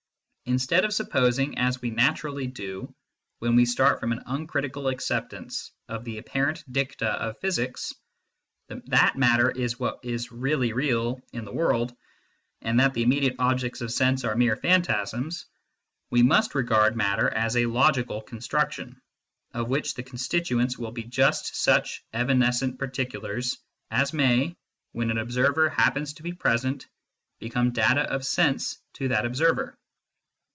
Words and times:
Instead 0.45 0.83
of 0.83 0.91
supposing, 0.93 1.57
as 1.57 1.81
we 1.81 1.89
naturally 1.91 2.45
do 2.45 2.93
when 3.39 3.55
we 3.55 3.63
start 3.63 4.01
from 4.01 4.11
an 4.11 4.21
uncritical 4.25 4.89
acceptance 4.89 5.71
of 5.87 6.03
the 6.03 6.17
apparent 6.17 6.61
dicta 6.69 7.07
of 7.07 7.39
physics, 7.39 7.93
that 8.67 9.15
matter 9.17 9.49
is 9.49 9.79
what 9.79 10.01
is" 10.03 10.29
really 10.33 10.73
real" 10.73 11.21
in 11.31 11.45
the 11.45 11.51
physical 11.51 11.55
world, 11.55 11.95
and 12.61 12.81
that 12.81 12.93
the 12.93 13.01
immediate 13.01 13.37
objects 13.39 13.79
of 13.79 13.93
sense 13.93 14.25
are 14.25 14.35
mere 14.35 14.57
phantasms, 14.57 15.45
we 16.09 16.21
must 16.21 16.53
regard 16.53 16.97
matter 16.97 17.29
as 17.29 17.55
a 17.55 17.67
logical 17.67 18.21
construction, 18.21 19.01
of 19.53 19.69
which 19.69 19.93
the 19.93 20.03
con 20.03 20.17
stituents 20.17 20.77
will 20.77 20.91
be 20.91 21.03
just 21.03 21.55
such 21.55 22.03
evanescent 22.11 22.77
particulars 22.77 23.57
as 23.89 24.11
may, 24.11 24.53
when 24.91 25.11
an 25.11 25.17
observer 25.17 25.69
happens 25.69 26.11
to 26.11 26.23
be 26.23 26.33
present, 26.33 26.87
become 27.39 27.71
data 27.71 28.01
of 28.01 28.25
sense 28.25 28.79
to 28.93 29.07
that 29.07 29.25
observer. 29.25 29.77